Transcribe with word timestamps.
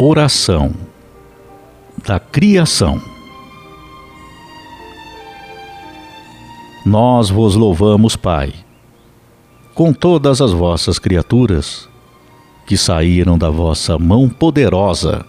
Oração 0.00 0.72
da 2.06 2.20
Criação. 2.20 3.02
Nós 6.86 7.28
vos 7.28 7.56
louvamos, 7.56 8.14
Pai, 8.14 8.54
com 9.74 9.92
todas 9.92 10.40
as 10.40 10.52
vossas 10.52 11.00
criaturas 11.00 11.88
que 12.64 12.76
saíram 12.76 13.36
da 13.36 13.50
vossa 13.50 13.98
mão 13.98 14.28
poderosa. 14.28 15.26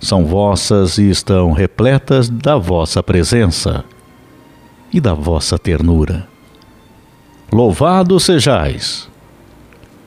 São 0.00 0.24
vossas 0.24 0.96
e 0.96 1.10
estão 1.10 1.52
repletas 1.52 2.30
da 2.30 2.56
vossa 2.56 3.02
presença 3.02 3.84
e 4.90 5.02
da 5.02 5.12
vossa 5.12 5.58
ternura. 5.58 6.26
Louvado 7.52 8.18
sejais, 8.18 9.06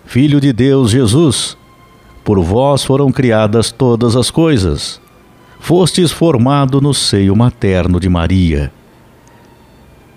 Filho 0.08 0.42
de 0.42 0.52
Deus 0.52 0.90
Jesus, 0.90 1.56
por 2.24 2.40
vós 2.40 2.84
foram 2.84 3.12
criadas 3.12 3.72
todas 3.72 4.16
as 4.16 4.30
coisas. 4.30 5.02
Fostes 5.60 6.12
formado 6.12 6.82
no 6.82 6.94
seio 6.94 7.36
materno 7.36 8.00
de 8.00 8.10
Maria. 8.10 8.72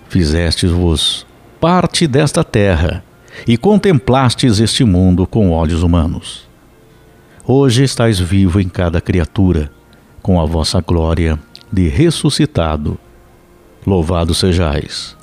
Fizestes-vos 0.09 1.25
parte 1.59 2.07
desta 2.07 2.43
terra 2.43 3.03
e 3.47 3.57
contemplastes 3.57 4.59
este 4.59 4.83
mundo 4.83 5.27
com 5.27 5.51
olhos 5.51 5.83
humanos. 5.83 6.47
Hoje 7.45 7.83
estáis 7.83 8.19
vivo 8.19 8.59
em 8.59 8.67
cada 8.67 8.99
criatura, 8.99 9.71
com 10.21 10.41
a 10.41 10.45
vossa 10.45 10.81
glória 10.81 11.39
de 11.71 11.87
ressuscitado. 11.87 12.97
Louvado 13.85 14.33
sejais. 14.33 15.15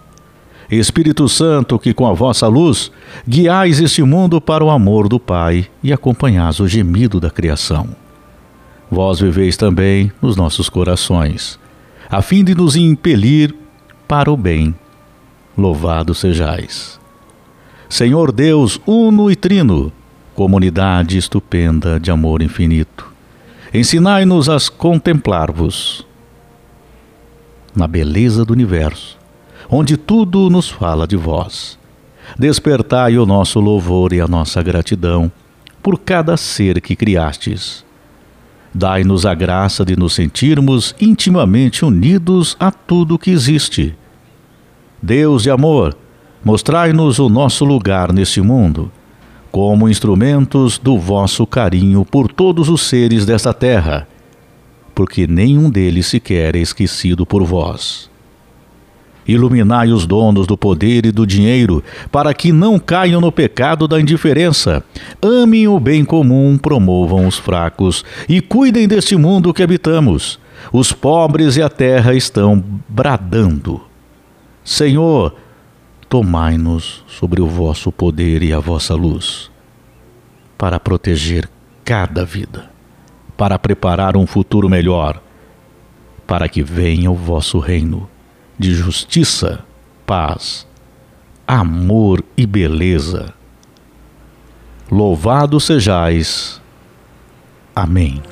Espírito 0.78 1.28
Santo, 1.28 1.78
que 1.78 1.92
com 1.92 2.06
a 2.06 2.15
vossa 2.15 2.47
luz 2.47 2.91
guiais 3.28 3.78
este 3.78 4.03
mundo 4.03 4.41
para 4.41 4.65
o 4.65 4.70
amor 4.70 5.06
do 5.06 5.20
Pai 5.20 5.67
e 5.83 5.92
acompanhais 5.92 6.61
o 6.61 6.67
gemido 6.67 7.20
da 7.20 7.31
criação. 7.31 7.89
Vós 8.91 9.20
viveis 9.20 9.55
também 9.55 10.11
nos 10.23 10.34
nossos 10.34 10.70
corações, 10.70 11.59
a 12.09 12.23
fim 12.23 12.43
de 12.43 12.55
nos 12.55 12.75
impelir 12.75 13.55
para 14.09 14.33
o 14.33 14.37
bem. 14.37 14.75
Louvado 15.56 16.15
sejais. 16.15 16.98
Senhor 17.87 18.33
Deus 18.33 18.81
uno 18.87 19.31
e 19.31 19.37
trino, 19.37 19.93
comunidade 20.34 21.19
estupenda 21.19 22.00
de 22.00 22.11
amor 22.11 22.41
infinito, 22.41 23.12
ensinai-nos 23.75 24.48
a 24.48 24.56
contemplar-vos 24.75 26.06
na 27.77 27.87
beleza 27.87 28.43
do 28.43 28.55
universo 28.55 29.22
onde 29.75 29.97
tudo 29.97 30.51
nos 30.51 30.69
fala 30.69 31.06
de 31.06 31.17
vós. 31.17 31.78
Despertai 32.39 33.17
o 33.17 33.25
nosso 33.25 33.59
louvor 33.59 34.12
e 34.12 34.20
a 34.20 34.28
nossa 34.28 34.62
gratidão 34.62 35.33
por 35.83 35.98
cada 35.98 36.37
ser 36.37 36.78
que 36.83 36.95
criastes. 36.95 37.83
Dai-nos 38.75 39.25
a 39.25 39.34
graça 39.34 39.83
de 39.83 39.97
nos 39.97 40.12
sentirmos 40.12 40.95
intimamente 41.00 41.87
unidos 41.87 42.55
a 42.61 42.70
tudo 42.70 43.19
que 43.19 43.31
existe. 43.31 43.97
Deus 45.00 45.43
de 45.43 45.50
amor, 45.50 45.97
mostrai-nos 46.45 47.19
o 47.19 47.31
nosso 47.31 47.65
lugar 47.65 48.12
neste 48.12 48.43
mundo, 48.43 48.93
como 49.50 49.88
instrumentos 49.88 50.77
do 50.77 50.99
vosso 50.99 51.47
carinho 51.47 52.05
por 52.05 52.31
todos 52.31 52.69
os 52.69 52.82
seres 52.82 53.25
desta 53.25 53.55
terra, 53.55 54.06
porque 54.94 55.27
nenhum 55.27 55.71
deles 55.71 56.06
sequer 56.06 56.55
é 56.56 56.59
esquecido 56.59 57.25
por 57.25 57.43
vós. 57.43 58.12
Iluminai 59.27 59.93
os 59.93 60.06
donos 60.06 60.47
do 60.47 60.56
poder 60.56 61.06
e 61.06 61.12
do 61.12 61.27
dinheiro, 61.27 61.83
para 62.10 62.34
que 62.34 62.50
não 62.50 62.78
caiam 62.78 63.21
no 63.21 63.31
pecado 63.31 63.87
da 63.87 64.00
indiferença. 64.00 64.84
Amem 65.21 65.69
o 65.69 65.78
bem 65.78 66.05
comum, 66.05 66.59
promovam 66.59 67.27
os 67.27 67.38
fracos 67.38 68.05
e 68.28 68.41
cuidem 68.41 68.88
deste 68.88 69.16
mundo 69.16 69.55
que 69.55 69.62
habitamos. 69.62 70.41
Os 70.72 70.93
pobres 70.93 71.56
e 71.56 71.62
a 71.62 71.69
terra 71.69 72.15
estão 72.15 72.62
bradando. 72.88 73.81
Senhor, 74.65 75.34
tomai-nos 76.09 77.05
sobre 77.06 77.41
o 77.41 77.47
vosso 77.47 77.91
poder 77.93 78.43
e 78.43 78.53
a 78.53 78.59
vossa 78.59 78.94
luz, 78.94 79.50
para 80.59 80.78
proteger 80.78 81.49
cada 81.84 82.25
vida, 82.25 82.71
para 83.37 83.59
preparar 83.59 84.16
um 84.16 84.27
futuro 84.27 84.69
melhor, 84.69 85.21
para 86.27 86.49
que 86.49 86.62
venha 86.62 87.11
o 87.11 87.15
vosso 87.15 87.59
reino 87.59 88.09
de 88.58 88.74
justiça, 88.74 89.64
paz, 90.06 90.66
amor 91.46 92.24
e 92.36 92.46
beleza. 92.46 93.34
Louvado 94.90 95.58
sejais. 95.58 96.60
Amém. 97.74 98.22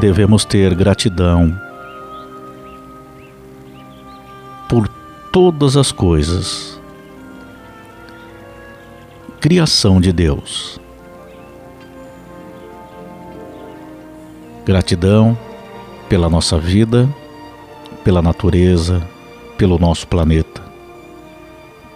Devemos 0.00 0.44
ter 0.44 0.74
gratidão 0.74 1.58
por 4.68 4.88
todas 5.32 5.76
as 5.76 5.90
coisas. 5.90 6.80
Criação 9.40 10.00
de 10.00 10.12
Deus. 10.12 10.80
Gratidão 14.64 15.38
pela 16.08 16.28
nossa 16.28 16.58
vida, 16.58 17.08
pela 18.04 18.20
natureza, 18.20 19.06
pelo 19.56 19.78
nosso 19.78 20.06
planeta, 20.06 20.62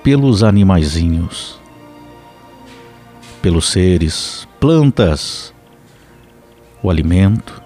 pelos 0.02 0.42
animaizinhos, 0.42 1.60
pelos 3.42 3.70
seres, 3.70 4.48
plantas, 4.58 5.52
o 6.82 6.88
alimento, 6.88 7.59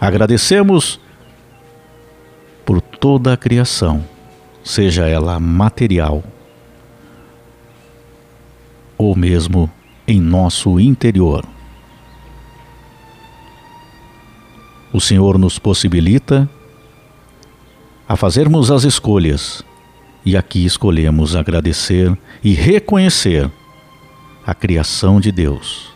Agradecemos 0.00 1.00
por 2.64 2.80
toda 2.80 3.32
a 3.32 3.36
criação, 3.36 4.04
seja 4.62 5.06
ela 5.06 5.40
material 5.40 6.22
ou 8.96 9.16
mesmo 9.16 9.70
em 10.06 10.20
nosso 10.20 10.78
interior. 10.80 11.44
O 14.92 15.00
Senhor 15.00 15.38
nos 15.38 15.58
possibilita 15.58 16.48
a 18.08 18.16
fazermos 18.16 18.70
as 18.70 18.84
escolhas 18.84 19.62
e 20.24 20.36
aqui 20.36 20.64
escolhemos 20.64 21.36
agradecer 21.36 22.16
e 22.42 22.52
reconhecer 22.52 23.50
a 24.46 24.54
criação 24.54 25.20
de 25.20 25.30
Deus 25.30 25.92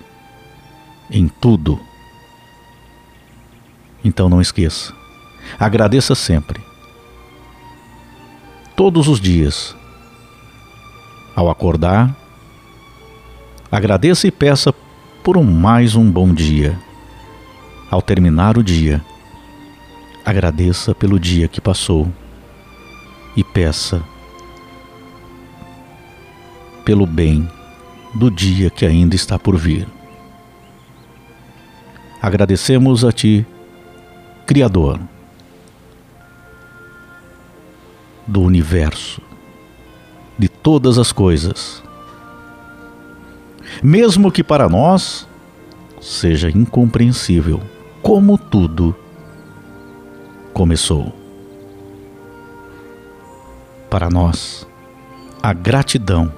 em 1.10 1.28
tudo 1.28 1.80
então 4.04 4.28
não 4.28 4.40
esqueça. 4.40 4.92
Agradeça 5.58 6.14
sempre. 6.14 6.60
Todos 8.76 9.08
os 9.08 9.20
dias. 9.20 9.76
Ao 11.34 11.48
acordar, 11.50 12.14
agradeça 13.70 14.26
e 14.26 14.30
peça 14.30 14.72
por 15.22 15.36
um 15.36 15.44
mais 15.44 15.94
um 15.94 16.10
bom 16.10 16.32
dia. 16.32 16.78
Ao 17.90 18.02
terminar 18.02 18.58
o 18.58 18.62
dia, 18.62 19.02
agradeça 20.24 20.94
pelo 20.94 21.18
dia 21.18 21.48
que 21.48 21.60
passou 21.60 22.10
e 23.36 23.42
peça 23.42 24.02
pelo 26.84 27.06
bem 27.06 27.48
do 28.14 28.30
dia 28.30 28.68
que 28.68 28.84
ainda 28.84 29.14
está 29.14 29.38
por 29.38 29.56
vir. 29.56 29.86
Agradecemos 32.20 33.04
a 33.04 33.12
Ti 33.12 33.46
Criador 34.52 35.00
do 38.26 38.42
universo, 38.42 39.22
de 40.38 40.46
todas 40.46 40.98
as 40.98 41.10
coisas. 41.10 41.82
Mesmo 43.82 44.30
que 44.30 44.44
para 44.44 44.68
nós 44.68 45.26
seja 46.02 46.50
incompreensível 46.50 47.62
como 48.02 48.36
tudo 48.36 48.94
começou. 50.52 51.14
Para 53.88 54.10
nós, 54.10 54.68
a 55.42 55.54
gratidão 55.54 56.30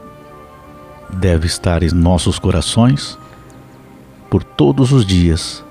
deve 1.10 1.48
estar 1.48 1.82
em 1.82 1.90
nossos 1.90 2.38
corações 2.38 3.18
por 4.30 4.44
todos 4.44 4.92
os 4.92 5.04
dias 5.04 5.63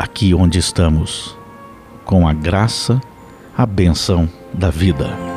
aqui 0.00 0.32
onde 0.34 0.58
estamos, 0.58 1.36
com 2.06 2.26
a 2.26 2.32
graça, 2.32 2.98
a 3.54 3.66
benção 3.66 4.26
da 4.50 4.70
vida. 4.70 5.29